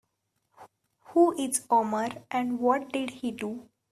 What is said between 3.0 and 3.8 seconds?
he do?